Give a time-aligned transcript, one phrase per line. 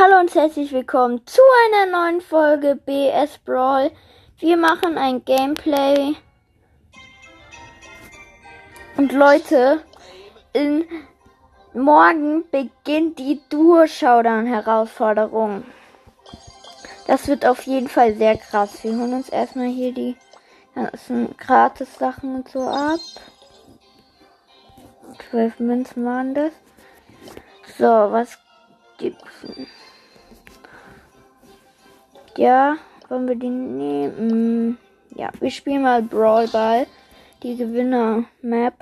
[0.00, 3.90] Hallo und herzlich willkommen zu einer neuen Folge BS Brawl.
[4.38, 6.14] Wir machen ein Gameplay.
[8.96, 9.82] Und Leute,
[10.52, 10.84] in
[11.74, 15.64] morgen beginnt die Duo Showdown Herausforderung.
[17.08, 18.84] Das wird auf jeden Fall sehr krass.
[18.84, 20.16] Wir holen uns erstmal hier die
[20.76, 23.00] ganzen gratis Sachen und so ab.
[25.30, 26.52] 12 Münzen waren das.
[27.76, 28.38] So, was
[28.96, 29.44] gibt's?
[32.38, 32.76] Ja,
[33.08, 34.78] wollen wir die nehmen?
[35.16, 36.86] Ja, wir spielen mal Brawl Ball.
[37.42, 38.74] Die Gewinner-Map.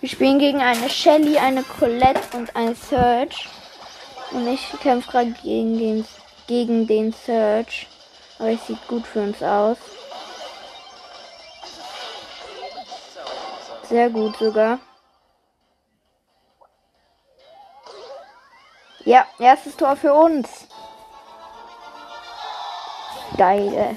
[0.00, 3.48] Wir spielen gegen eine Shelly, eine Colette und ein Search.
[4.32, 6.04] Und ich kämpfe gerade gegen den,
[6.48, 7.86] gegen den Search.
[8.40, 9.78] Aber es sieht gut für uns aus.
[13.84, 14.80] Sehr gut sogar.
[19.04, 20.66] Ja, erstes Tor für uns.
[23.42, 23.96] Geil.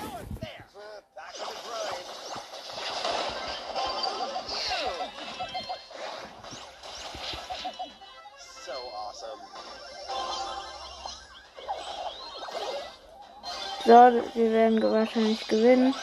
[13.85, 13.91] So,
[14.33, 15.93] wir werden wahrscheinlich gewinnen.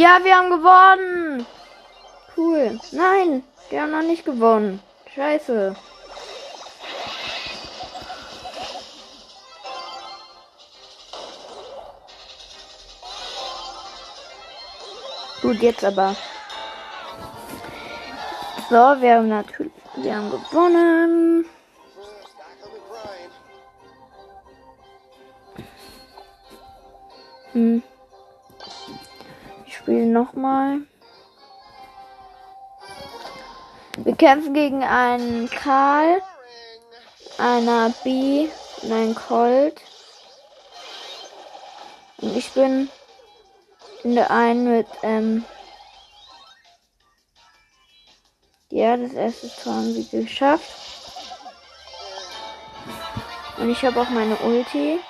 [0.00, 1.46] Ja, wir haben gewonnen.
[2.34, 2.80] Cool.
[2.90, 4.80] Nein, wir haben noch nicht gewonnen.
[5.14, 5.76] Scheiße.
[15.42, 16.16] Gut, jetzt aber.
[18.70, 21.44] So, wir haben natürlich, wir haben gewonnen.
[30.20, 30.80] Nochmal.
[33.96, 36.22] Wir kämpfen gegen einen Karl,
[37.38, 38.48] einer B
[38.82, 39.80] und einen Colt.
[42.18, 42.90] Und ich bin
[44.04, 45.44] in der einen mit, ähm,
[48.70, 50.70] ja, das erste Tor haben wir geschafft.
[53.58, 55.00] Und ich habe auch meine Ulti.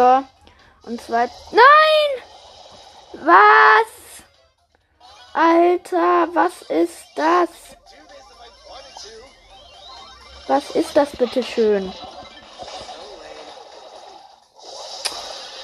[0.00, 0.24] So.
[0.84, 1.28] Und zwar.
[1.52, 2.10] Nein!
[3.12, 4.24] Was?
[5.34, 7.50] Alter, was ist das?
[10.46, 11.92] Was ist das bitte schön?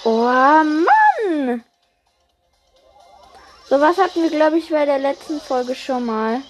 [0.04, 1.64] Oh Mann!
[3.70, 6.42] So was hatten wir, glaube ich, bei der letzten Folge schon mal.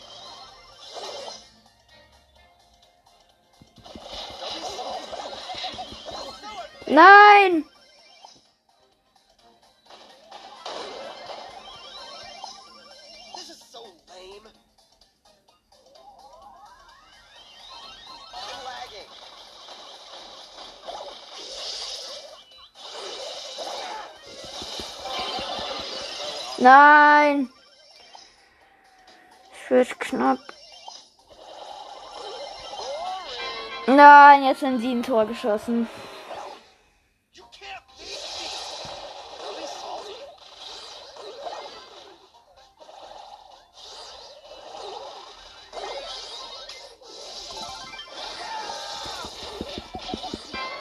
[6.86, 7.64] Nein!
[26.66, 27.48] Nein!
[29.52, 30.40] Es wird knapp.
[33.86, 35.88] Nein, jetzt sind sie ein Tor geschossen.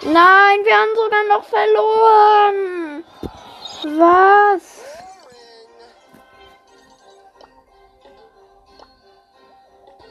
[0.01, 3.03] Nein, wir haben sogar noch verloren.
[3.99, 4.74] Was?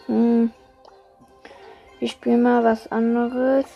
[0.06, 0.52] Hm.
[2.00, 3.66] Ich spiele mal was anderes.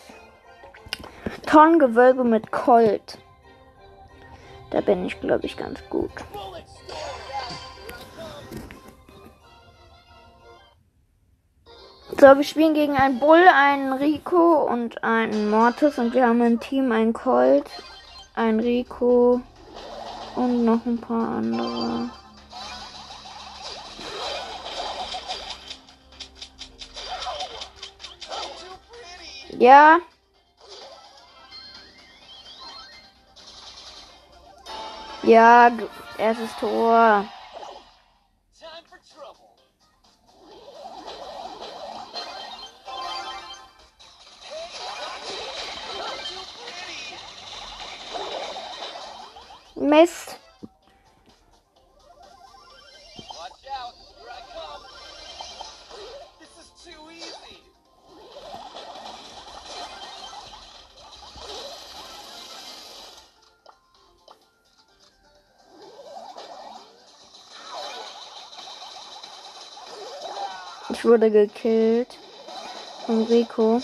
[1.46, 3.18] Tonnengewölbe mit Colt.
[4.70, 6.10] Da bin ich, glaube ich, ganz gut.
[12.20, 16.58] So, wir spielen gegen einen Bull, einen Rico und einen Mortis und wir haben im
[16.58, 17.70] Team einen Colt,
[18.34, 19.40] einen Rico
[20.34, 22.10] und noch ein paar andere.
[29.58, 29.98] Ja.
[35.24, 35.70] Ja,
[36.16, 37.24] erstes Tor.
[49.74, 50.38] Mist.
[71.08, 72.20] Wurde gekillt.
[73.06, 73.82] Von Rico.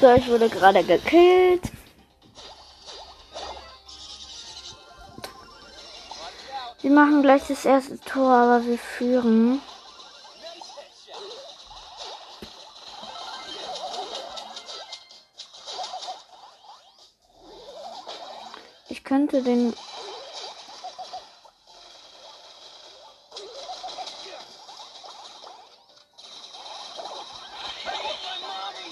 [0.00, 1.70] So, ich wurde gerade gekillt.
[6.80, 9.60] Wir machen gleich das erste Tor, aber wir führen.
[18.88, 19.74] Ich könnte den.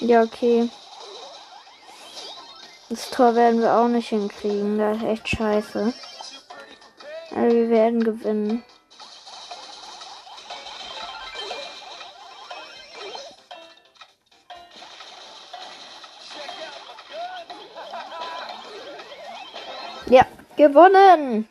[0.00, 0.68] Ja, okay.
[2.98, 4.76] Das Tor werden wir auch nicht hinkriegen.
[4.76, 5.94] Das ist echt scheiße.
[7.30, 8.64] Aber wir werden gewinnen.
[20.06, 21.48] Ja, gewonnen!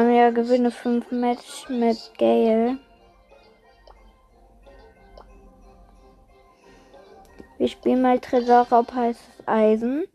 [0.00, 2.78] Haben ja gewinne 5 Match mit Gale.
[7.58, 10.06] Wir spielen mal Tresorraub heißes Eisen.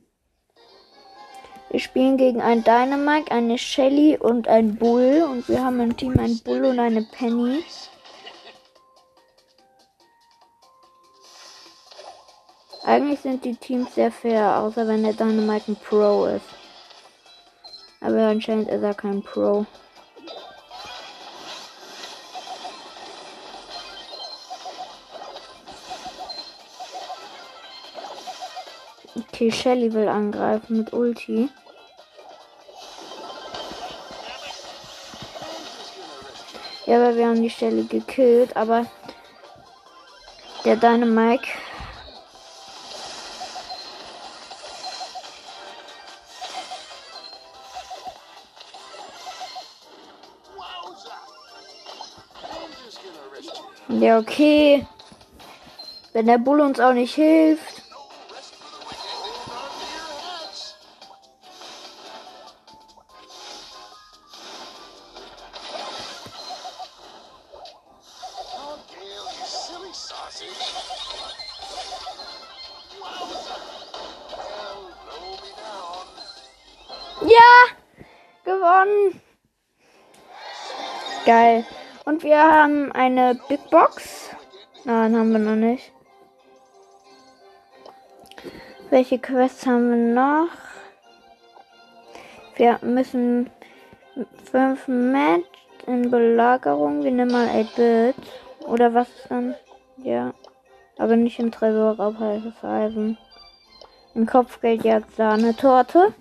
[1.69, 5.23] Wir spielen gegen ein Dynamite, eine Shelly und ein Bull.
[5.29, 7.63] Und wir haben im Team ein Bull und eine Penny.
[12.83, 16.64] Eigentlich sind die Teams sehr fair, außer wenn der Dynamite ein Pro ist.
[18.01, 19.65] Aber anscheinend ist er kein Pro.
[29.35, 31.49] Okay, Shelly will angreifen mit Ulti.
[36.85, 38.85] Ja, aber wir haben die Shelly gekillt, aber
[40.63, 41.47] der Dynamite
[53.99, 54.85] Ja, okay.
[56.13, 57.64] Wenn der Bull uns auch nicht hilft.
[83.05, 84.31] Eine Big Box.
[84.83, 85.91] Nein, haben wir noch nicht.
[88.89, 90.49] Welche Quests haben wir noch?
[92.55, 93.51] Wir müssen
[94.49, 95.45] fünf Match
[95.85, 97.03] in Belagerung.
[97.03, 98.15] Wir nehmen mal 8-Bit.
[98.65, 99.53] Oder was ist dann?
[99.97, 100.33] Ja.
[100.97, 103.19] Aber nicht im Tresorraub heißes Eisen.
[104.15, 106.13] Ein Kopfgeldjagd Sahne Torte.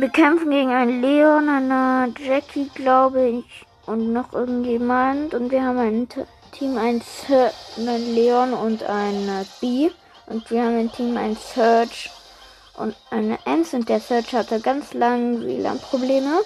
[0.00, 5.34] Wir kämpfen gegen einen Leon, eine Jackie, glaube ich, und noch irgendjemand.
[5.34, 6.08] Und wir haben ein
[6.52, 9.90] Team, ein Ser einen Leon und eine B.
[10.24, 12.08] Und wir haben ein Team, ein Search
[12.78, 13.74] und eine Ems.
[13.74, 16.44] Und der Search hatte ganz lange WLAN-Probleme.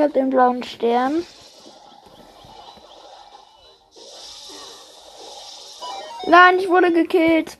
[0.00, 1.26] Ich habe den blauen Stern.
[6.26, 7.58] Nein, ich wurde gekillt.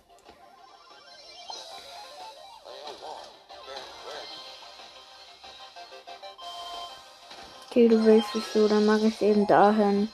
[7.69, 10.11] Okay, du willst dich so, dann mache ich es eben dahin.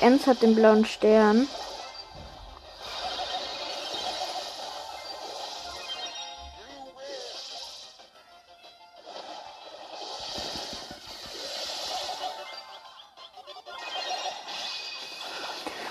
[0.00, 1.46] Ems hat den blauen Stern.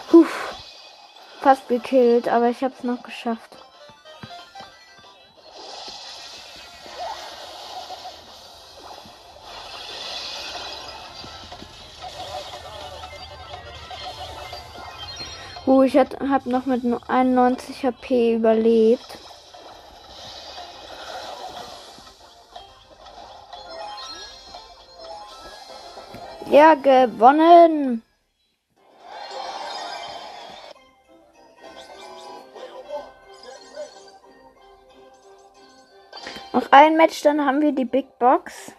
[0.09, 0.25] Puh,
[1.41, 3.57] fast gekillt, aber ich hab's noch geschafft.
[15.89, 19.17] Ich habe noch mit nur 91 HP überlebt.
[26.51, 28.03] Ja, gewonnen.
[36.53, 38.73] Noch ein Match, dann haben wir die Big Box.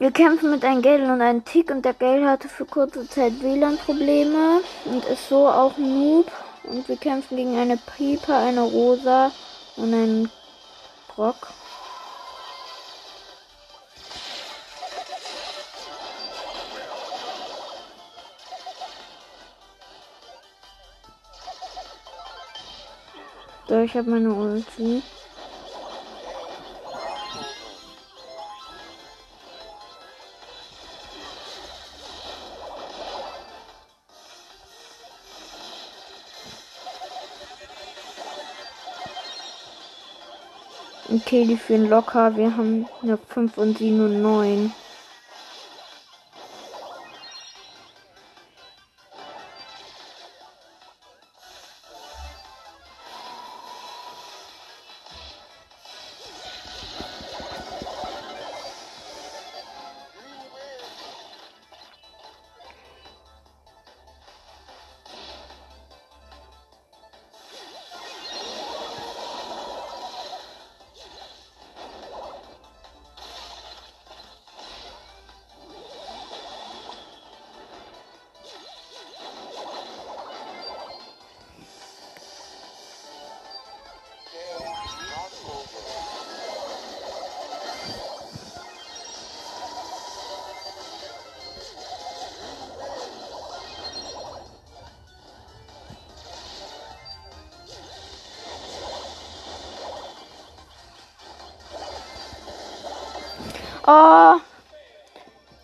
[0.00, 3.42] Wir kämpfen mit einem Gale und einem Tick und der Gale hatte für kurze Zeit
[3.42, 6.32] WLAN-Probleme und ist so auch Noob.
[6.62, 9.30] Und wir kämpfen gegen eine Piper, eine Rosa
[9.76, 10.30] und einen
[11.14, 11.48] Brock.
[23.68, 25.02] So, ich habe meine Ulti.
[41.20, 42.34] Okay, die führen locker.
[42.34, 44.72] Wir haben eine 5 und sie nur 9.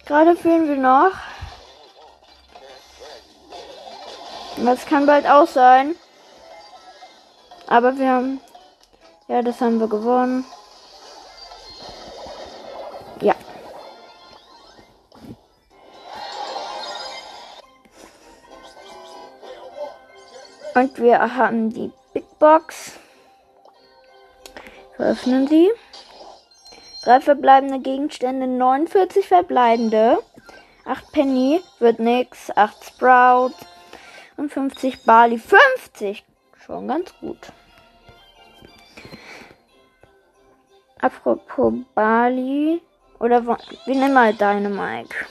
[0.06, 1.12] gerade fühlen wir noch.
[4.64, 5.96] Das kann bald aus sein.
[7.66, 8.40] Aber wir haben.
[9.28, 10.44] Ja, das haben wir gewonnen.
[13.20, 13.34] Ja.
[20.74, 22.92] Und wir haben die Big Box.
[24.96, 25.70] Wir öffnen sie.
[27.06, 30.18] Drei verbleibende Gegenstände, 49 verbleibende.
[30.86, 32.50] 8 Penny wird nix.
[32.50, 33.52] 8 Sprout.
[34.36, 35.38] Und 50 Bali.
[35.38, 36.24] 50!
[36.66, 37.38] Schon ganz gut.
[41.00, 42.82] Apropos Bali.
[43.20, 45.26] Oder wir nehmen mal Dynamike.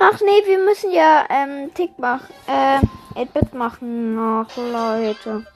[0.00, 2.34] Ach nee, wir müssen ja ähm, Tick machen.
[2.48, 2.80] Äh,
[3.14, 4.18] 8-Bit machen.
[4.18, 5.46] Ach Leute.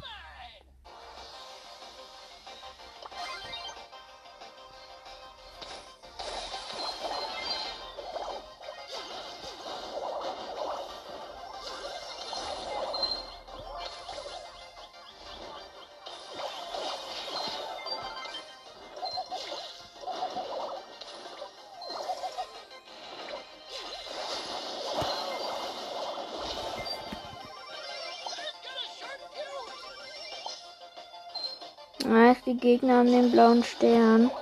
[32.62, 34.32] Gegner haben den blauen Stern.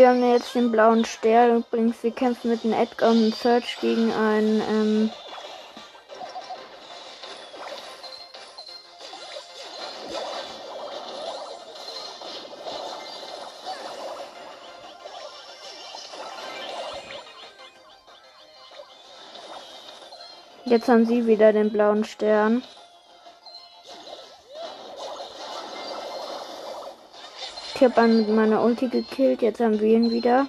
[0.00, 1.58] Wir haben jetzt den blauen Stern.
[1.58, 5.10] Übrigens, wir kämpfen mit einem Edgar und einem Search gegen einen, ähm,
[20.64, 22.62] Jetzt haben sie wieder den blauen Stern.
[27.80, 29.40] Ich habe einen mit meiner Ulti gekillt.
[29.40, 30.48] Jetzt haben wir ihn wieder.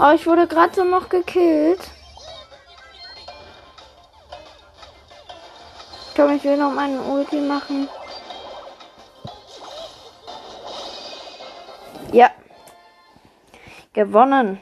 [0.00, 1.78] Oh, ich wurde gerade so noch gekillt.
[6.16, 7.88] Komm, ich will noch meinen Ulti machen.
[13.92, 14.60] Gewonnen.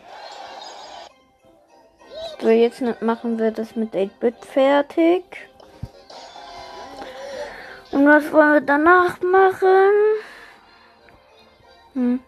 [2.41, 5.25] So, jetzt machen wir das mit 8-Bit fertig.
[7.93, 9.93] Und was wollen wir danach machen?
[11.95, 12.21] Hm.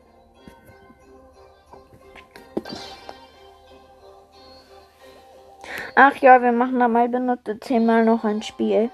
[5.94, 8.90] Ach ja, wir machen da mal benutze zehnmal noch ein Spiel.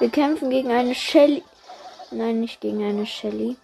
[0.00, 1.44] Wir kämpfen gegen eine Shelly.
[2.10, 3.58] Nein, nicht gegen eine Shelly.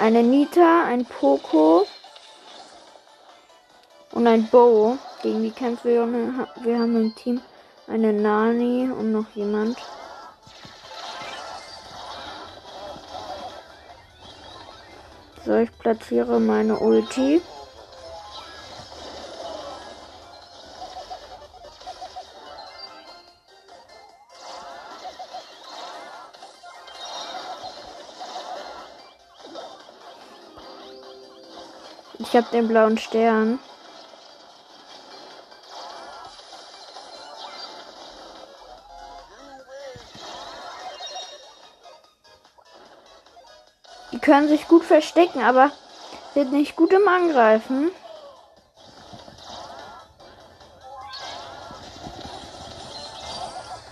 [0.00, 1.86] Eine Nita, ein Poco
[4.10, 4.98] und ein Bo.
[5.22, 6.48] Gegen die kämpfen wir.
[6.64, 7.40] Wir haben im Team
[7.86, 9.78] eine Nani und noch jemand.
[15.44, 17.40] So, ich platziere meine Ulti.
[32.36, 33.58] Ich habe den blauen Stern.
[44.12, 45.70] Die können sich gut verstecken, aber
[46.34, 47.90] sind nicht gut im Angreifen.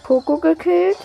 [0.03, 0.99] Poco gekillt.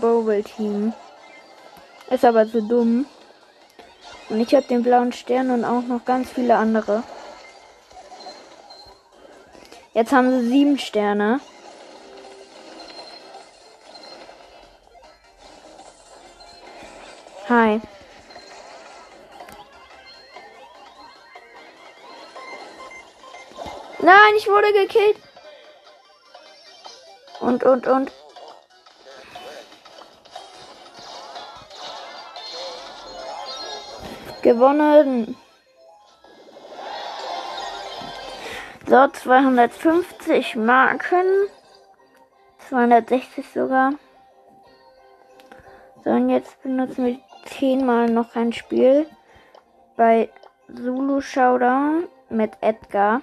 [0.00, 0.92] Der Bowl-Team.
[2.10, 3.06] Ist aber so dumm.
[4.28, 7.02] Und ich habe den blauen Stern und auch noch ganz viele andere.
[9.94, 11.40] Jetzt haben sie sieben Sterne.
[17.48, 17.80] Hi.
[24.00, 25.16] Nein, ich wurde gekillt.
[27.40, 28.12] Und, und, und.
[34.48, 35.36] Gewonnen.
[38.86, 41.26] So, 250 Marken.
[42.70, 43.92] 260 sogar.
[46.02, 49.06] So, und jetzt benutzen wir zehnmal noch ein Spiel
[49.98, 50.30] bei
[50.74, 53.20] Zulu Showdown mit Edgar.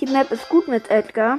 [0.00, 1.38] Die Map ist gut mit Edgar.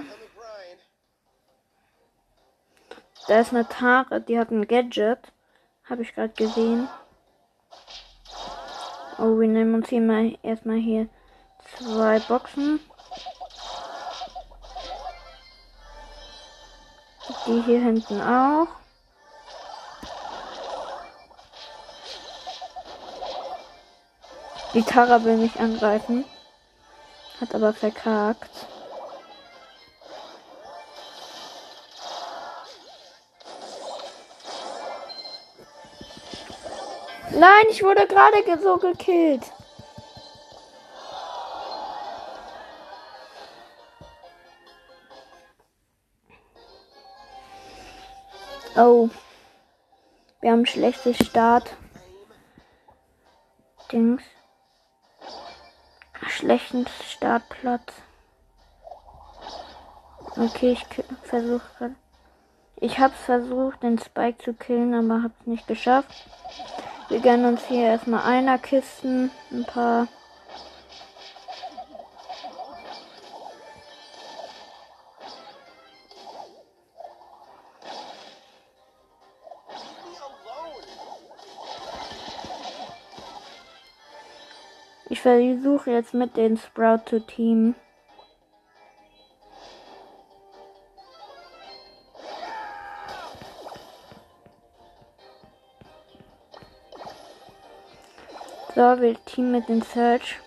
[3.30, 5.20] Da ist eine Tara, die hat ein Gadget.
[5.88, 6.90] Habe ich gerade gesehen.
[9.20, 11.08] Oh, wir nehmen uns hier mal erstmal hier
[11.78, 12.80] zwei Boxen.
[17.46, 18.68] Die hier hinten auch.
[24.74, 26.26] Die Tara will mich angreifen.
[27.40, 28.69] Hat aber verkackt.
[37.40, 39.44] Nein, ich wurde gerade ge- so gekillt.
[48.76, 49.10] Oh.
[50.42, 51.70] Wir haben schlechtes Start.
[53.90, 54.22] Dings.
[56.28, 57.94] Schlechten Startplatz.
[60.36, 60.86] Okay, ich
[61.24, 61.96] versuche gerade.
[62.82, 66.26] Ich habe versucht, den Spike zu killen, aber habe es nicht geschafft.
[67.10, 70.08] Wir gönnen uns hier erstmal einer Kisten, ein paar.
[85.12, 87.74] Ich versuche jetzt mit den Sprout zu teamen.
[98.80, 100.40] So, wir teamen mit den Search.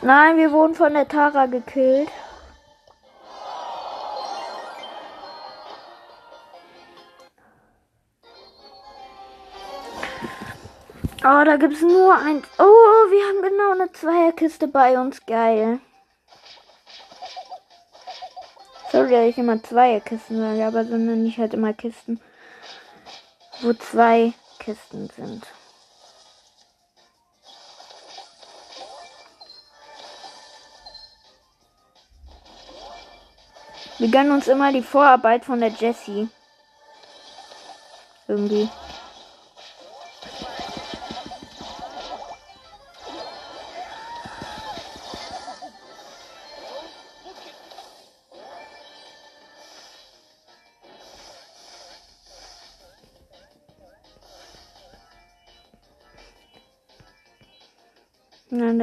[0.00, 2.08] Nein, wir wurden von der Tara gekillt.
[11.18, 12.42] Oh, da gibt es nur ein.
[12.58, 15.26] Oh, wir haben genau eine Zweierkiste bei uns.
[15.26, 15.80] Geil.
[19.10, 22.20] Dass ich immer Zweierkisten sage, aber so nenne ich halt immer Kisten,
[23.60, 25.46] wo zwei Kisten sind.
[33.98, 36.28] Wir gönnen uns immer die Vorarbeit von der Jessie.
[38.26, 38.68] Irgendwie.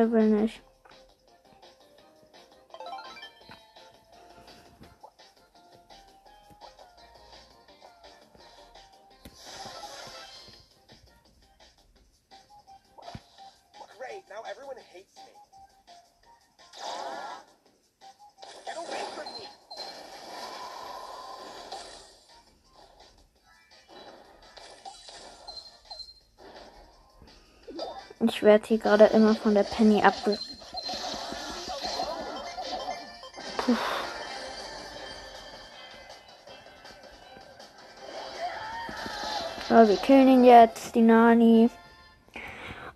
[0.08, 0.52] Nein,
[28.24, 30.38] Ich werde hier gerade immer von der Penny abge...
[33.58, 33.76] Puh.
[39.68, 41.70] So, wir killen ihn jetzt, die Nani.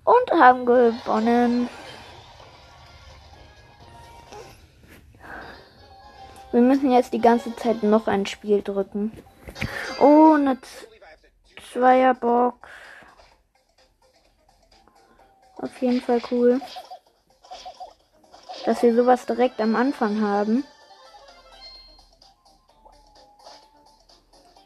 [0.04, 1.70] Und haben gewonnen.
[6.52, 9.12] Wir müssen jetzt die ganze Zeit noch ein Spiel drücken.
[10.00, 10.60] Oh, eine
[11.74, 12.70] Zweierbox.
[15.66, 16.62] Auf jeden Fall cool.
[18.66, 20.64] Dass wir sowas direkt am Anfang haben.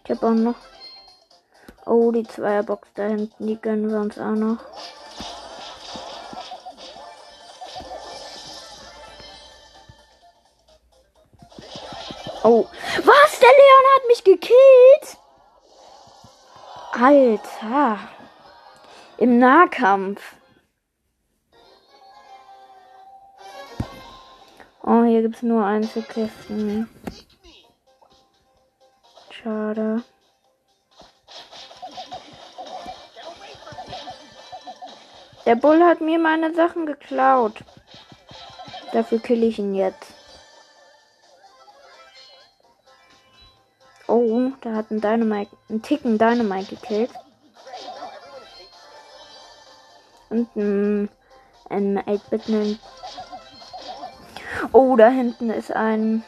[0.04, 0.56] Ich habe auch noch.
[1.86, 4.58] Oh, die Zweierbox da hinten, die gönnen wir uns auch noch.
[12.44, 12.68] Oh.
[13.06, 13.40] Was?
[13.40, 15.18] Der Leon hat mich gekillt?
[16.92, 18.00] Alter.
[19.18, 20.36] Im Nahkampf.
[25.20, 26.88] Hier gibt's nur Einzelkisten.
[29.30, 30.02] Schade.
[35.46, 37.66] Der Bull hat mir meine Sachen geklaut.
[38.94, 40.14] Dafür kill ich ihn jetzt.
[44.08, 47.12] Oh, da hat ein Dynamite, ein Ticken Dynamite gekillt.
[50.30, 51.10] Und ein,
[51.70, 52.80] ein 8-Bit nennt.
[54.72, 56.24] Oh, da hinten ist ein.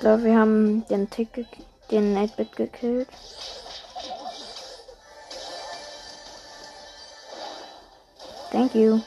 [0.00, 1.46] So, wir haben den Tick,
[1.90, 3.08] den 8-Bit gekillt.
[8.52, 9.00] Thank you.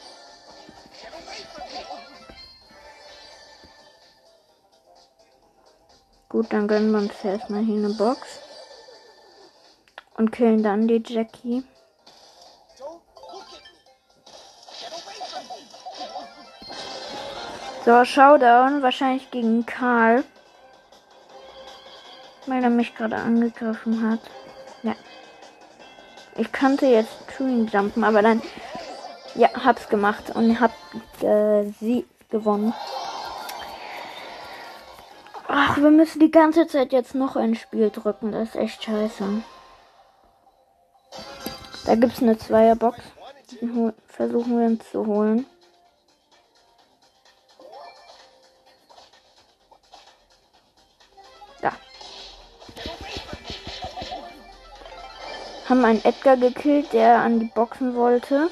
[6.28, 8.41] Gut, dann gönnen wir uns erstmal hier eine Box.
[10.16, 11.64] Und killen dann die Jackie.
[17.84, 20.22] So, Showdown, wahrscheinlich gegen Karl.
[22.46, 24.20] Weil er mich gerade angegriffen hat.
[24.84, 24.94] Ja.
[26.36, 28.40] Ich kannte jetzt Chewing Jumpen, aber dann.
[29.34, 30.72] Ja, hab's gemacht und hab
[31.22, 32.74] äh, sie gewonnen.
[35.48, 38.32] Ach, wir müssen die ganze Zeit jetzt noch ein Spiel drücken.
[38.32, 39.42] Das ist echt scheiße.
[41.84, 42.98] Da gibt es eine Zweierbox.
[43.50, 45.46] Die versuchen wir uns zu holen.
[51.60, 51.72] Da.
[55.68, 58.50] Haben einen Edgar gekillt, der an die Boxen wollte.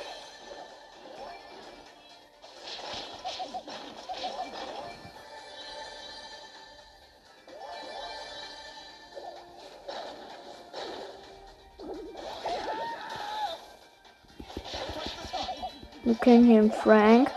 [16.22, 17.30] Wir kennen hier einen Frank.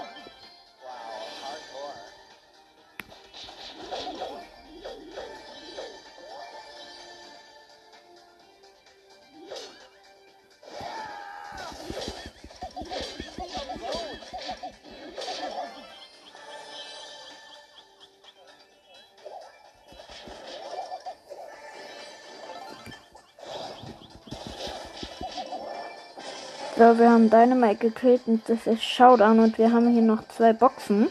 [26.83, 30.51] So, wir haben Dynamite gekillt und das ist Showdown und wir haben hier noch zwei
[30.51, 31.09] Boxen.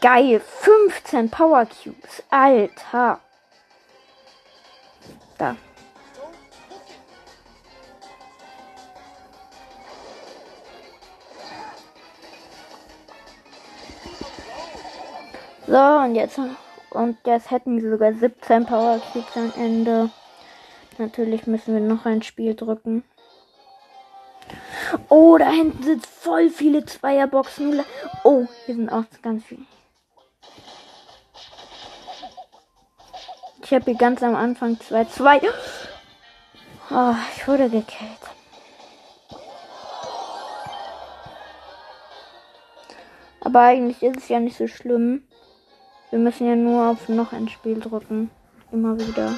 [0.00, 2.24] Geil, 15 Power Cubes.
[2.28, 3.20] Alter.
[5.38, 5.54] Da.
[15.68, 16.40] So, und jetzt
[16.90, 20.10] und jetzt hätten wir sogar 17 Power Cubes am Ende.
[20.98, 23.04] Natürlich müssen wir noch ein Spiel drücken.
[25.08, 27.82] Oh, da hinten sind voll viele Zweierboxen.
[28.22, 29.64] Oh, hier sind auch ganz viele.
[33.62, 35.40] Ich habe hier ganz am Anfang zwei, zwei.
[36.90, 38.20] Oh, ich wurde gekillt.
[43.40, 45.26] Aber eigentlich ist es ja nicht so schlimm.
[46.10, 48.30] Wir müssen ja nur auf noch ein Spiel drücken.
[48.70, 49.34] Immer wieder.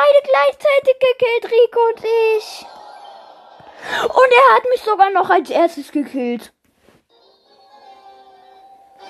[0.00, 2.04] Beide gleichzeitig gekillt, Rico und
[2.38, 2.66] ich.
[4.04, 6.52] Und er hat mich sogar noch als erstes gekillt.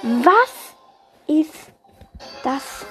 [0.03, 0.75] Was
[1.27, 1.73] ist
[2.43, 2.87] das?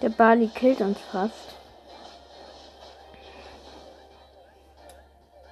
[0.00, 1.56] Der Bali killt uns fast.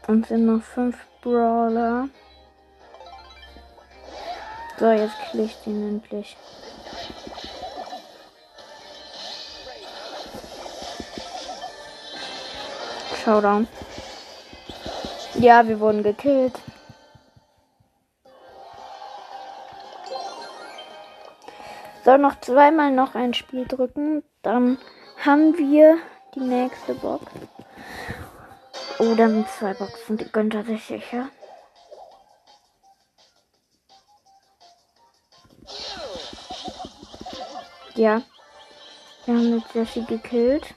[0.07, 2.09] Und sind noch fünf Brawler.
[4.79, 6.37] So, jetzt kill ich den endlich.
[13.25, 13.67] Showdown.
[15.35, 16.55] Ja, wir wurden gekillt.
[22.05, 24.23] So, noch zweimal noch ein Spiel drücken.
[24.47, 24.79] Dann
[25.25, 25.99] haben wir
[26.37, 27.25] die nächste Box.
[28.97, 30.19] Dann sind zwei Boxen.
[30.19, 31.29] Die gönnt er sich sicher.
[37.97, 38.23] Ja.
[39.25, 40.75] Wir haben jetzt Jessie gekillt.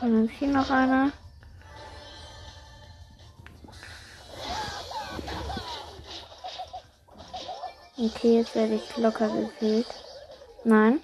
[0.00, 1.12] Und dann ist hier noch einer.
[8.08, 9.86] Okay, jetzt werde ich locker gekillt.
[10.64, 11.00] Nein.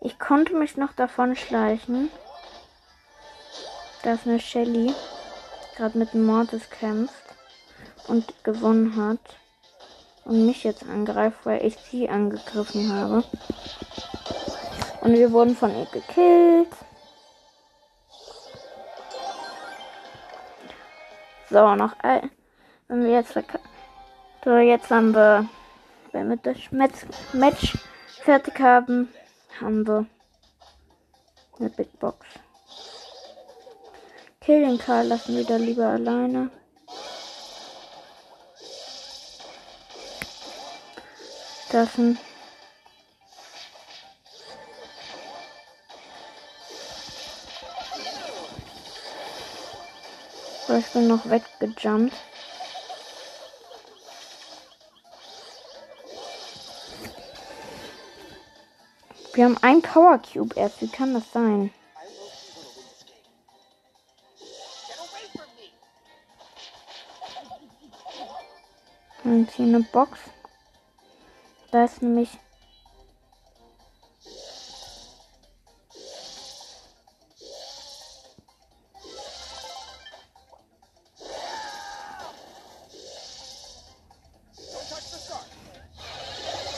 [0.00, 2.10] Ich konnte mich noch davon schleichen.
[4.02, 4.94] Da ist eine Shelly.
[5.76, 7.14] Gerade mit Mortis kämpft.
[8.08, 9.18] Und gewonnen hat.
[10.24, 13.22] Und mich jetzt angreift, weil ich sie angegriffen habe.
[15.02, 16.72] Und wir wurden von ihr gekillt.
[21.50, 22.30] So, noch ein.
[22.88, 23.34] Wenn wir jetzt.
[24.44, 25.46] So, jetzt haben wir.
[26.12, 26.56] Wenn wir das
[27.32, 27.78] Match,
[28.22, 29.08] fertig haben,
[29.60, 30.06] haben wir
[31.58, 32.26] eine Big Box.
[34.40, 36.50] Kill den Karl lassen wir da lieber alleine.
[41.70, 42.18] Sind
[50.66, 52.14] So, ich bin noch weggejumpt.
[59.32, 60.80] Wir haben ein Power Cube erst.
[60.80, 61.72] Wie kann das sein?
[69.22, 70.18] Und hier eine Box.
[71.70, 72.30] Da ist nämlich.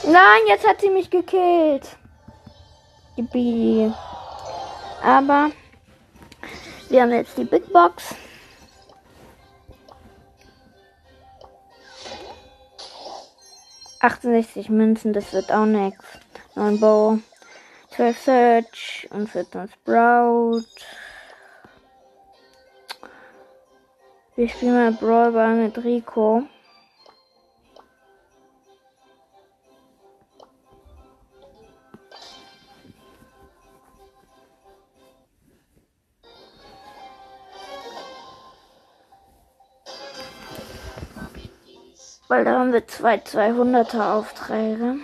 [0.05, 1.97] Nein, jetzt hat sie mich gekillt.
[3.15, 3.93] Die Bibi.
[5.03, 5.51] Aber
[6.89, 8.15] wir haben jetzt die Big Box.
[13.99, 15.97] Achtundsechzig Münzen, das wird auch nix.
[16.55, 17.19] 9 Bow,
[17.95, 20.65] 12 Search und 14 Sprout.
[24.35, 26.43] Wir spielen mal Brawl mit Rico.
[42.33, 44.95] Weil da haben wir zwei 200er Aufträge.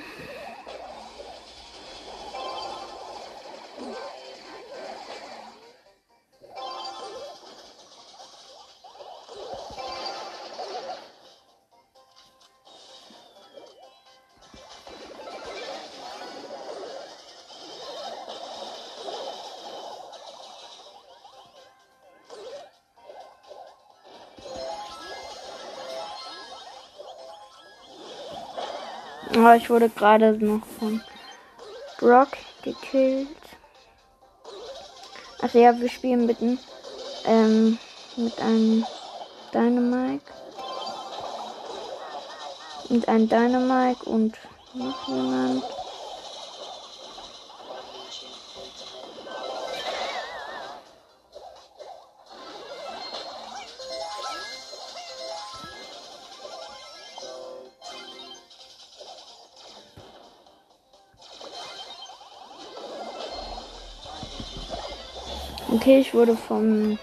[29.42, 31.02] Oh, ich wurde gerade noch von
[31.98, 33.30] Brock gekillt.
[35.40, 36.60] Also ja, wir spielen mit, einem,
[37.26, 37.78] ähm,
[38.18, 38.86] mit einem
[39.54, 40.26] Dynamite.
[42.90, 44.38] Mit einem Dynamite und
[44.74, 45.64] noch jemand.
[65.82, 67.00] Okay, ich wurde vom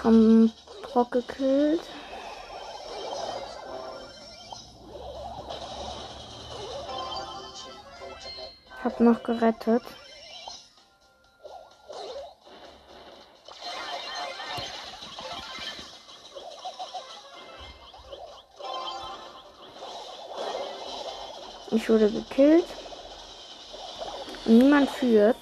[0.00, 0.50] vom
[0.84, 1.82] Brock gekillt.
[8.82, 9.82] Hab noch gerettet.
[21.70, 22.64] Ich wurde gekillt.
[24.46, 25.36] Niemand führt.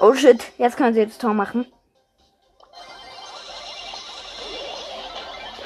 [0.00, 1.66] Oh shit, jetzt können sie jetzt Tor machen.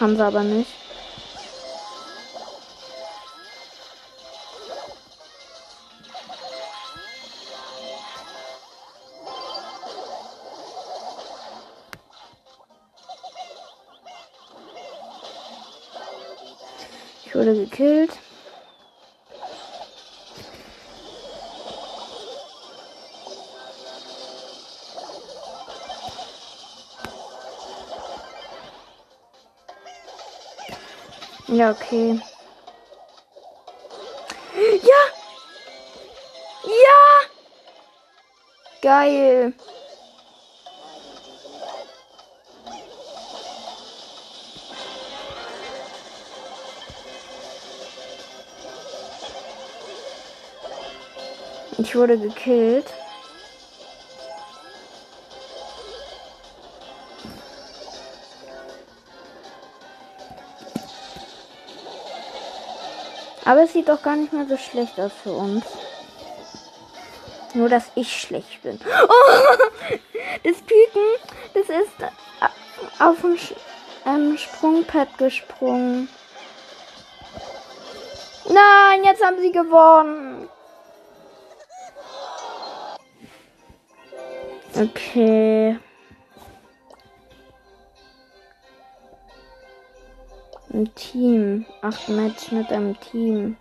[0.00, 0.70] Haben sie aber nicht.
[17.24, 18.12] Ich wurde gekillt.
[31.48, 32.20] Ja, okay.
[34.82, 35.02] Ja!
[36.64, 37.28] Ja!
[38.82, 39.54] Geil.
[51.78, 52.92] Ich wurde gekillt.
[63.48, 65.64] Aber es sieht doch gar nicht mehr so schlecht aus für uns.
[67.54, 68.78] Nur, dass ich schlecht bin.
[69.08, 69.98] Oh,
[70.44, 71.08] das Küken,
[71.54, 73.54] das ist äh, auf dem Sch
[74.04, 76.10] ähm, Sprungpad gesprungen.
[78.44, 80.50] Nein, jetzt haben sie gewonnen.
[84.78, 85.78] Okay.
[90.78, 91.66] Ein Team.
[91.82, 93.56] Acht Match mit einem Team.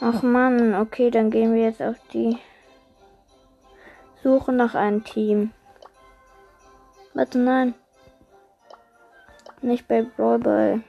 [0.00, 2.36] Ach man, okay, dann gehen wir jetzt auf die
[4.24, 5.52] Suche nach einem Team.
[7.14, 7.74] Warte, nein.
[9.62, 10.82] Nicht bei Brawl Ball.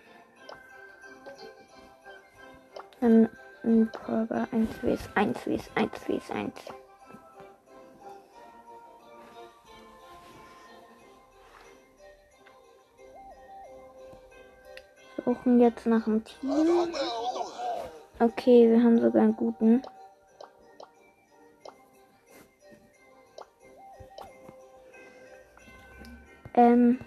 [2.99, 3.29] Dann
[3.69, 6.53] in Burger 1 vs 1 vs 1 vs 1.
[15.23, 16.49] Suchen jetzt nach einem Team.
[18.19, 19.83] Okay, wir haben sogar einen guten.
[26.55, 26.99] Ähm.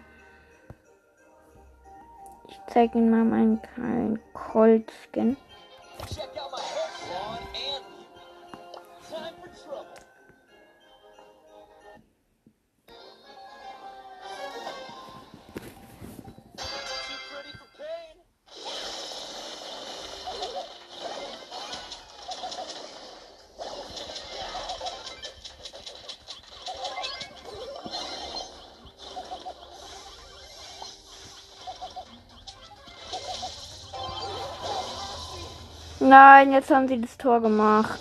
[2.49, 5.37] Ich zeige Ihnen mal meinen kleinen Colt-Skin.
[36.13, 37.99] Nein, jetzt haben sie das Tor gemacht.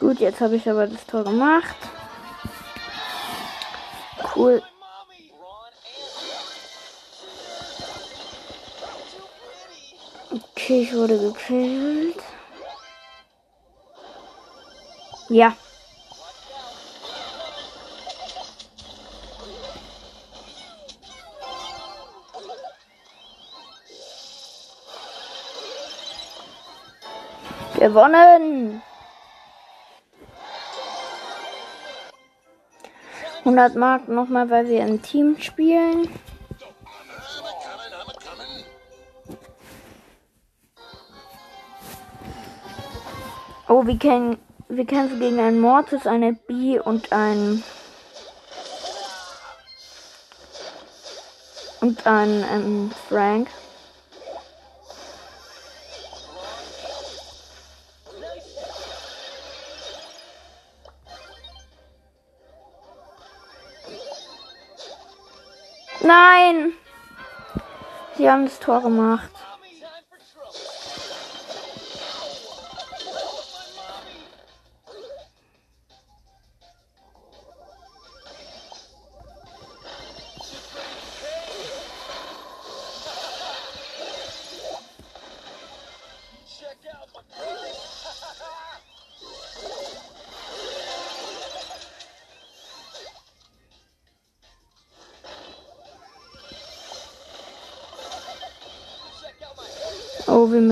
[0.00, 1.76] Gut, jetzt habe ich aber das Tor gemacht.
[4.34, 4.60] Cool.
[10.66, 12.16] Okay, ich wurde gekillt.
[15.28, 15.56] Ja.
[27.78, 28.82] Gewonnen!
[33.44, 36.08] 100 Mark nochmal, weil wir im Team spielen.
[43.78, 47.62] Oh, wir, kämpfen, wir kämpfen gegen einen Mortis, eine B und ein.
[51.82, 53.48] Und ein ähm, Frank.
[66.00, 66.72] Nein!
[68.16, 69.35] Sie haben das Tor gemacht.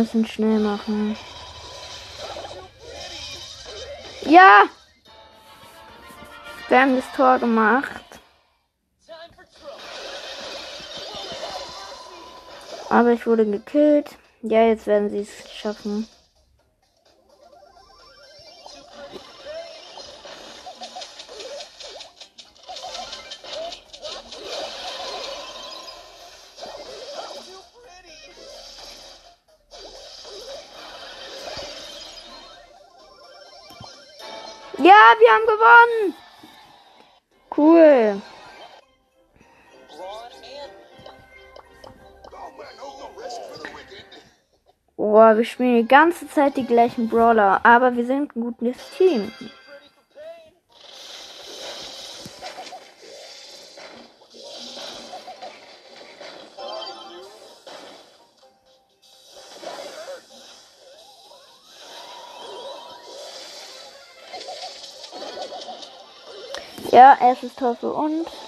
[0.05, 1.17] Müssen schnell machen.
[4.27, 4.65] Ja!
[6.69, 8.03] Wir haben das Tor gemacht.
[12.91, 14.11] Aber ich wurde gekillt.
[14.43, 16.07] Ja, jetzt werden sie es schaffen.
[45.25, 47.65] Boah, wir spielen die ganze Zeit die gleichen Brawler.
[47.65, 49.33] Aber wir sind ein gutes Team.
[66.91, 68.44] Ja, erstes Tor für uns.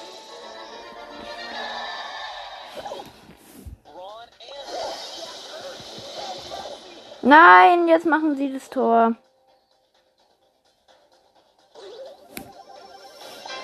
[7.26, 9.16] Nein, jetzt machen sie das Tor.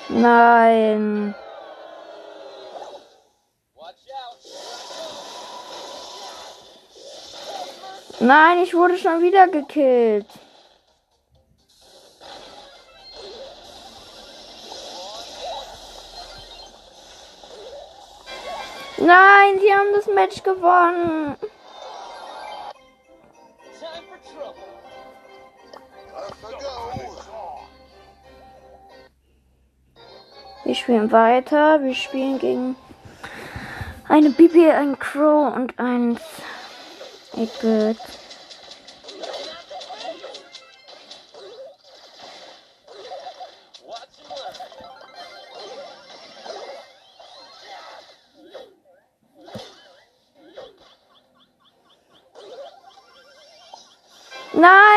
[0.09, 1.33] Nein.
[8.19, 10.27] Nein, ich wurde schon wieder gekillt.
[18.97, 21.37] Nein, sie haben das Match gewonnen.
[30.65, 31.83] Wir spielen weiter.
[31.83, 32.77] Wir spielen gegen
[34.09, 36.19] eine Bibi, ein Crow und ein
[37.37, 38.22] 8-Bit.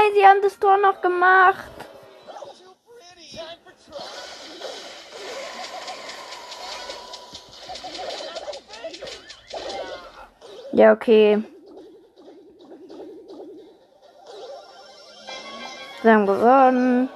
[0.05, 1.71] Nein, sie haben das Tor noch gemacht.
[10.73, 11.43] Ja, okay.
[16.03, 17.09] Wir haben gewonnen.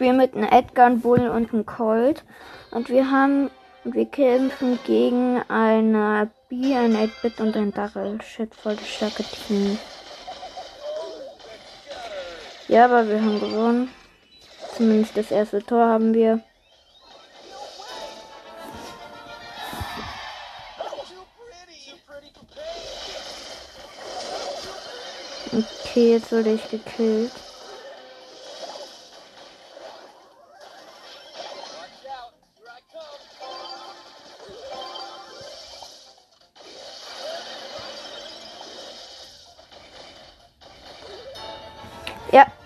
[0.00, 2.24] Spielen mit einem Edgar, einem Bull und einem Colt.
[2.70, 3.50] Und wir haben.
[3.84, 8.20] Wir kämpfen gegen eine B, ein 8-Bit und ein Darrell.
[8.20, 9.78] Shit, voll das starke Team.
[12.68, 13.90] Ja, aber wir haben gewonnen.
[14.76, 16.40] Zumindest das erste Tor haben wir.
[25.52, 27.32] Okay, jetzt wurde ich gekillt.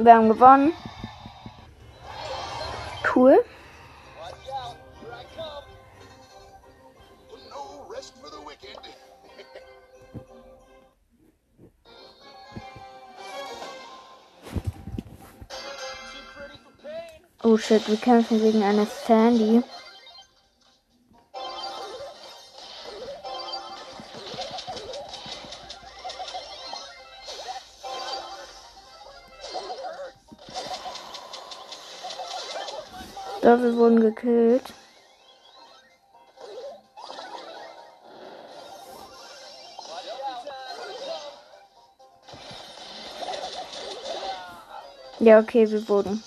[0.05, 0.73] Wir haben gewonnen.
[3.15, 3.45] Cool.
[17.43, 19.63] Oh shit, wir kämpfen gegen eine Sandy.
[33.55, 34.65] Da, wir wurden gekillt.
[45.21, 46.25] Ja, okay, wir wurden.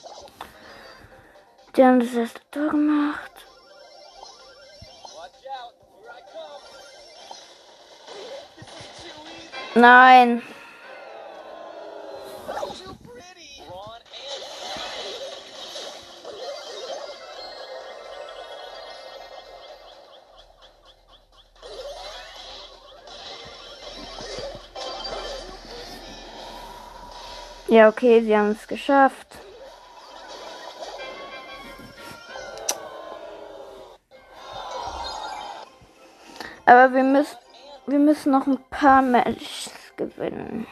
[1.76, 3.32] Die haben das erste Tor gemacht.
[9.76, 10.57] Watch
[27.78, 29.28] Ja, okay, sie haben es geschafft.
[36.66, 37.38] Aber wir müssen,
[37.86, 40.66] wir müssen noch ein paar Matches gewinnen.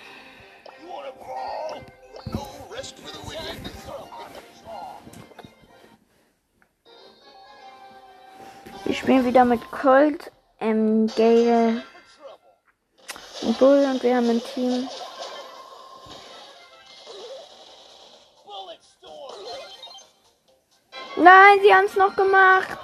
[8.84, 11.84] Wir spielen wieder mit Colt, ähm, Gale
[13.44, 14.90] und Bull und wir haben ein Team.
[21.26, 22.78] Nein, sie haben es noch gemacht.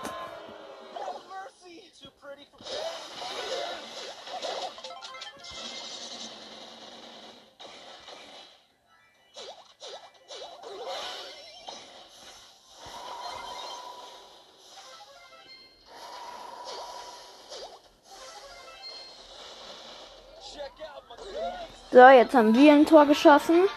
[21.92, 23.68] So, jetzt haben wir ein Tor geschossen.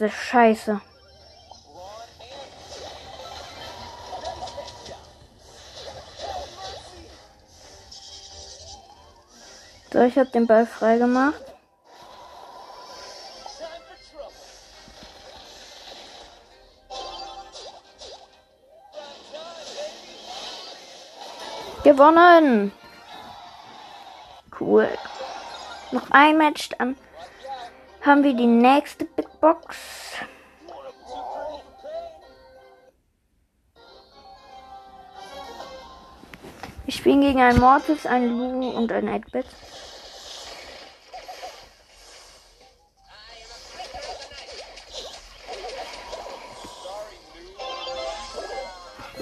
[0.00, 0.80] Das scheiße.
[9.92, 11.34] So, ich habe den Ball frei gemacht.
[21.84, 22.72] Gewonnen!
[24.58, 24.88] Cool.
[25.92, 26.96] Noch ein Match, dann
[28.00, 29.76] haben wir die nächste Big Box.
[36.84, 39.46] Wir spielen gegen einen Mortis, einen Lu und ein 8-Bit.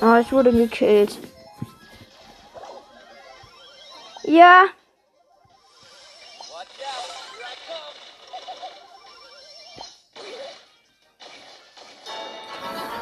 [0.01, 1.19] Oh, ich wurde gekillt.
[4.23, 4.65] Ja,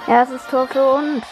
[0.07, 1.25] Ja, es ist Tor für uns.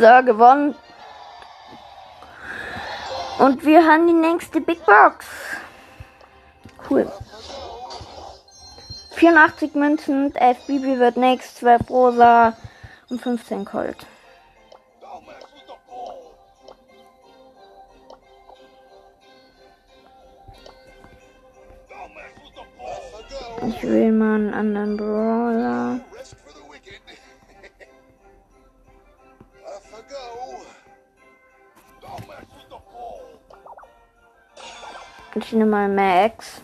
[0.00, 0.74] So, gewonnen.
[3.38, 5.26] Und wir haben die nächste Big Box.
[6.88, 7.12] Cool.
[9.10, 12.56] 84 Münzen, 11 Bibi wird nix, 12 Rosa
[13.10, 14.06] und 15 Colt.
[23.68, 25.79] Ich will mal einen anderen Brawler.
[35.34, 36.60] Ich nehme mal Max.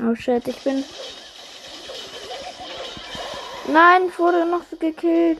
[0.00, 0.84] Oh shit, ich bin.
[3.72, 5.38] Nein, ich wurde noch so gekillt.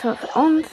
[0.00, 0.68] Tor für uns.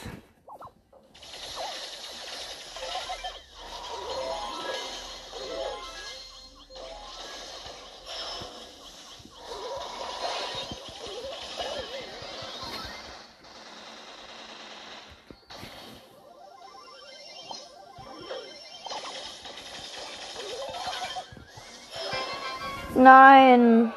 [22.94, 23.92] Nein.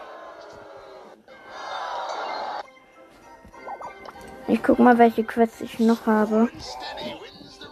[4.89, 6.49] Mal, welche Quests ich noch habe.
[6.59, 7.69] Steady wins the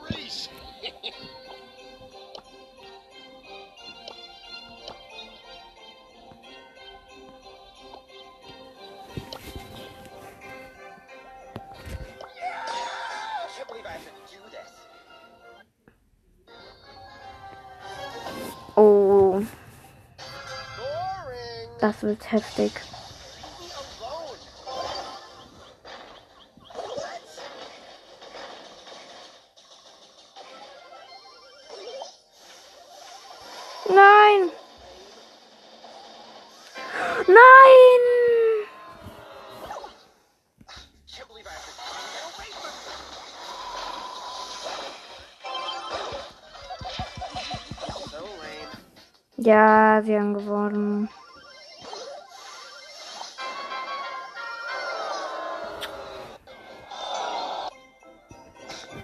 [49.47, 51.09] Ja, wir haben gewonnen.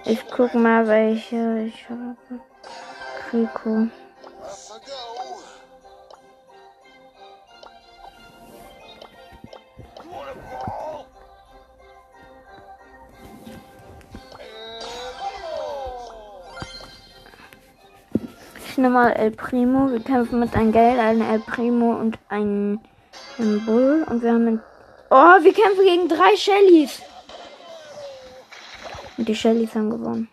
[0.04, 2.16] Ich guck mal, welche ich habe.
[3.32, 3.86] Rico.
[18.92, 19.90] Ich nehme mal El Primo.
[19.90, 22.78] Wir kämpfen mit einem Geld, einem El Primo und einem
[23.38, 24.04] Bull.
[24.06, 24.60] Und wir haben einen.
[25.08, 27.00] Oh, wir kämpfen gegen drei Shellys.
[29.16, 30.28] Und die Shellys haben gewonnen.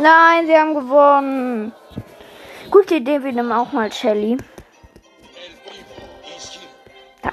[0.00, 1.72] Nein, sie haben gewonnen.
[2.70, 4.38] Gute Idee, wir nehmen auch mal Shelly.
[7.20, 7.32] Da.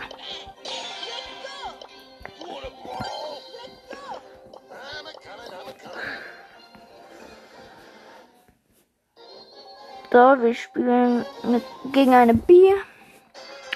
[10.11, 11.63] So, wir spielen mit,
[11.93, 12.75] gegen eine Bier,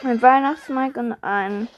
[0.03, 1.69] ein Weihnachtsmike und ein.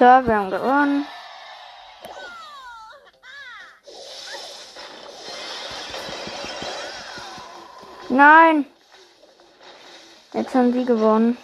[0.00, 1.06] So, wir haben gewonnen.
[8.08, 8.64] Nein!
[10.32, 11.36] Jetzt haben sie gewonnen.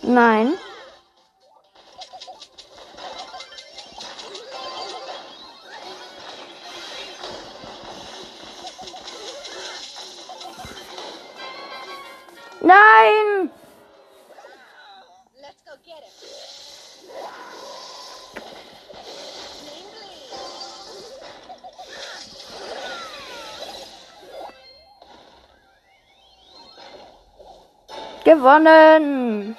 [0.00, 0.54] Nein.
[28.40, 29.56] Go.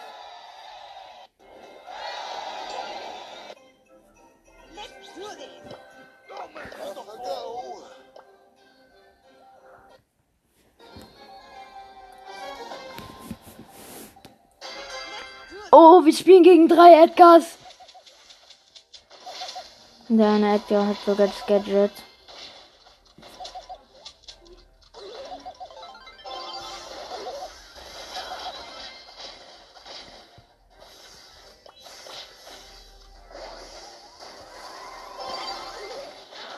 [15.75, 17.57] Oh, wir spielen gegen drei Edgars.
[20.07, 21.91] Der Edgar hat sogar das Gadget.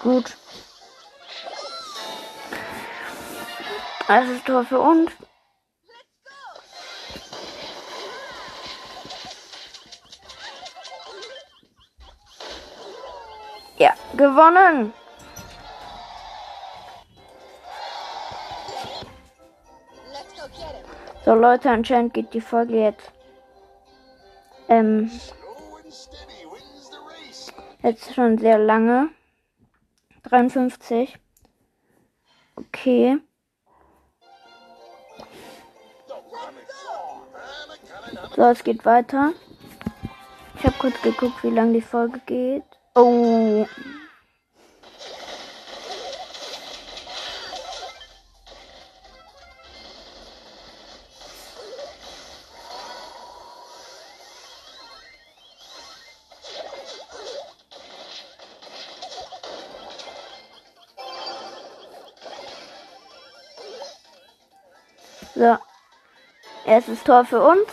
[0.06, 0.38] Gut.
[4.08, 5.10] Also Tor für uns.
[13.80, 14.94] Ja, gewonnen.
[21.24, 23.12] So Leute, anscheinend geht die Folge jetzt
[24.70, 25.10] ähm,
[27.82, 29.15] jetzt schon sehr lange.
[30.30, 31.18] 53.
[32.56, 33.18] Okay.
[38.36, 39.34] So, es geht weiter.
[40.58, 42.64] Ich habe kurz geguckt, wie lange die Folge geht.
[42.96, 43.66] Oh.
[65.36, 65.58] So.
[66.66, 67.68] Erstes Tor für uns.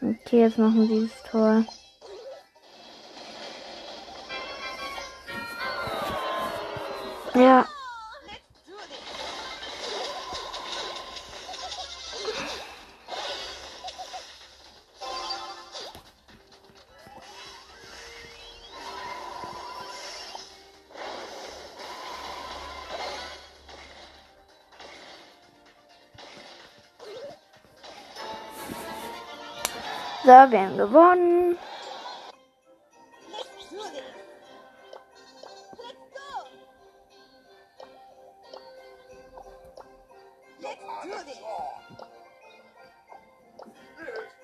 [0.00, 1.64] Okay, jetzt machen sie das Tor.
[7.34, 7.66] Ja,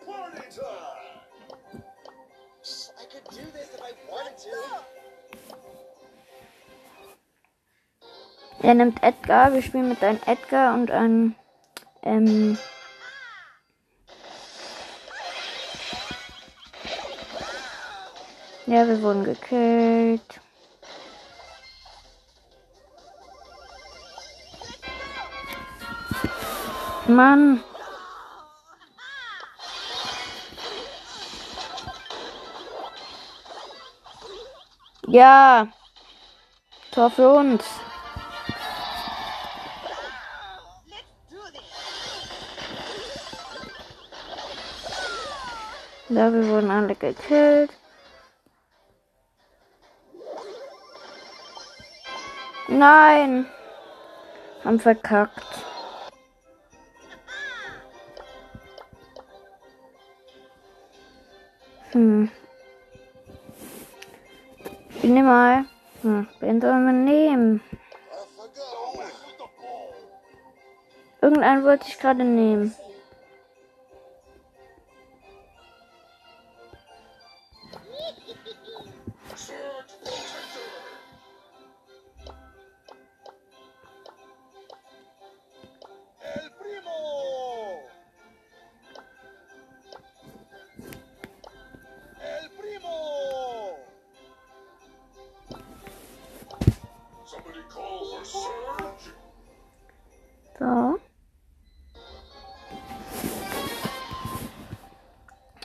[0.07, 0.61] wanted Let's to.
[0.63, 0.93] go.
[8.63, 9.53] Er nimmt Edgar.
[9.53, 11.35] Wir spielen mit einem Edgar und einem.
[12.05, 12.57] Ähm,
[18.73, 20.41] ja, wir wurden gekillt.
[27.07, 27.63] Mann.
[35.07, 35.69] Ja.
[36.93, 37.65] Tor für uns.
[46.09, 47.71] Ja, wir wurden alle gekillt.
[52.83, 53.47] nein.
[54.65, 55.65] Haben verkackt.
[61.93, 62.31] Hm.
[64.97, 65.65] Ich nehme mal.
[66.03, 67.61] Hm, wen soll man nehmen?
[71.21, 72.75] Irgendeinen wollte ich gerade nehmen.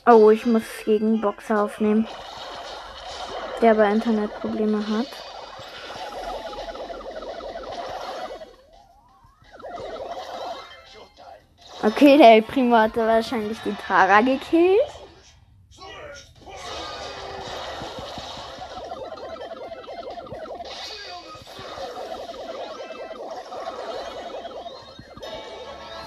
[0.09, 2.07] Oh, ich muss gegen Boxer aufnehmen.
[3.61, 5.07] Der aber Internetprobleme hat.
[11.83, 14.79] Okay, der El Primo hatte wahrscheinlich die Tara gekillt.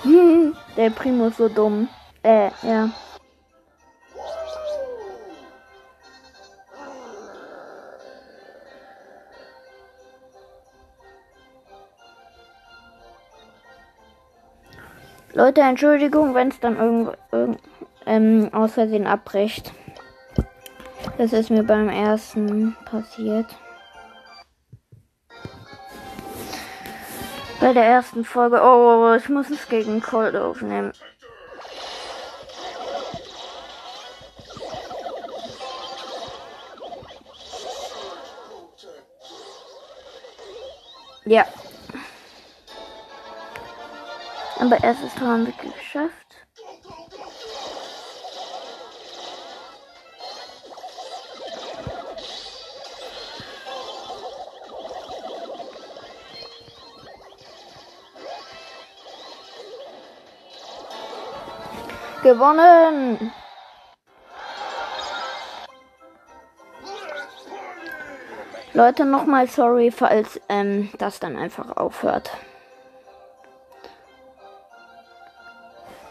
[0.05, 1.86] Hm, der Primo ist so dumm.
[2.22, 2.88] Äh, ja.
[15.41, 17.59] Leute, Entschuldigung, wenn es dann irgend,
[18.05, 19.72] ähm, aus Versehen abbricht.
[21.16, 23.47] Das ist mir beim ersten passiert.
[27.59, 28.61] Bei der ersten Folge.
[28.62, 30.93] Oh, ich muss es gegen Cold aufnehmen.
[44.61, 46.12] Aber erstes Tor haben wir geschafft.
[62.22, 63.32] Gewonnen!
[68.74, 72.30] Leute, nochmal sorry, falls ähm, das dann einfach aufhört.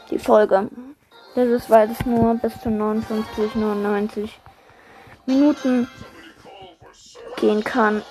[0.10, 0.70] Die Folge.
[1.36, 4.40] Das ist, weil es nur bis zu 59, 99
[5.26, 5.88] Minuten
[7.38, 8.02] gehen kann.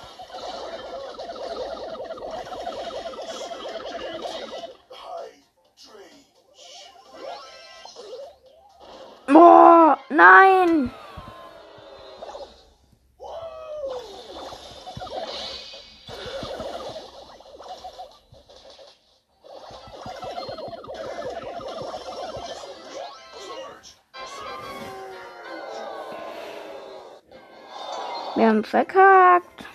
[28.59, 29.65] Haben verkackt.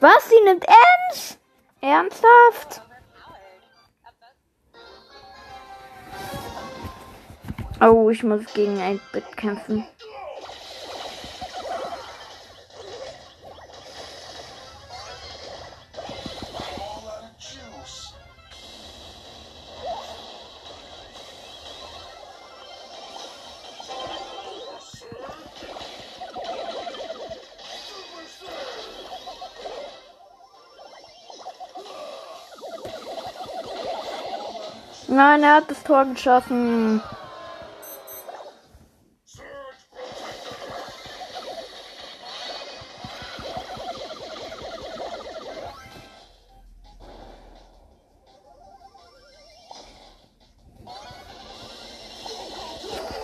[0.00, 0.28] Was?
[0.28, 1.38] Sie nimmt ernst?
[1.82, 2.82] Ernsthaft?
[7.82, 9.86] Oh, ich muss gegen ein Bit kämpfen.
[35.56, 37.00] Hat das Tor geschossen.